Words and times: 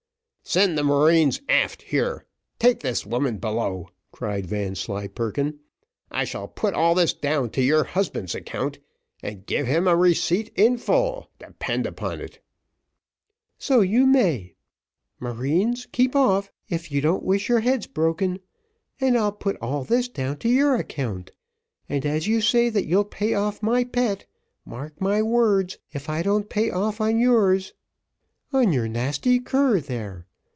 "Send 0.43 0.77
the 0.77 0.83
marines 0.83 1.39
aft 1.47 1.81
here. 1.81 2.25
Take 2.59 2.81
this 2.81 3.05
woman 3.05 3.37
below," 3.37 3.87
cried 4.11 4.47
Vanslyperken. 4.47 5.59
"I 6.11 6.25
shall 6.25 6.49
put 6.49 6.73
all 6.73 6.93
this 6.93 7.13
down 7.13 7.51
to 7.51 7.61
your 7.61 7.85
husband's 7.85 8.35
account, 8.35 8.77
and 9.23 9.45
give 9.45 9.65
him 9.65 9.87
a 9.87 9.95
receipt 9.95 10.51
in 10.57 10.77
full, 10.77 11.29
depend 11.39 11.85
upon 11.85 12.19
it." 12.19 12.41
"So 13.57 13.79
you 13.79 14.05
may. 14.05 14.55
Marines, 15.21 15.87
keep 15.93 16.17
off, 16.17 16.51
if 16.67 16.91
you 16.91 16.99
don't 16.99 17.23
wish 17.23 17.47
your 17.47 17.61
heads 17.61 17.87
broken; 17.87 18.39
and 18.99 19.17
I'll 19.17 19.31
put 19.31 19.55
all 19.61 19.85
this 19.85 20.09
down 20.09 20.35
to 20.39 20.49
your 20.49 20.75
account; 20.75 21.31
and 21.87 22.05
as 22.05 22.27
you 22.27 22.41
say 22.41 22.67
that 22.71 22.85
you'll 22.85 23.05
pay 23.05 23.33
off 23.35 23.63
on 23.63 23.69
my 23.71 23.83
pet, 23.85 24.25
mark 24.65 24.99
my 24.99 25.21
words, 25.21 25.77
if 25.93 26.09
I 26.09 26.21
don't 26.21 26.49
pay 26.49 26.69
off 26.69 26.99
on 26.99 27.19
yours 27.19 27.71
on 28.51 28.73
your 28.73 28.89
nasty 28.89 29.39
cur 29.39 29.79
there. 29.79 30.27